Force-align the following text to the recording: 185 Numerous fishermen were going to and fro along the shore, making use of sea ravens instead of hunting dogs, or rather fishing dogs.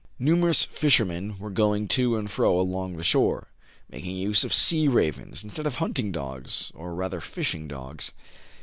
185 0.17 0.35
Numerous 0.35 0.63
fishermen 0.63 1.37
were 1.37 1.51
going 1.51 1.87
to 1.87 2.17
and 2.17 2.31
fro 2.31 2.59
along 2.59 2.97
the 2.97 3.03
shore, 3.03 3.49
making 3.87 4.15
use 4.15 4.43
of 4.43 4.51
sea 4.51 4.87
ravens 4.87 5.43
instead 5.43 5.67
of 5.67 5.75
hunting 5.75 6.11
dogs, 6.11 6.71
or 6.73 6.95
rather 6.95 7.21
fishing 7.21 7.67
dogs. 7.67 8.11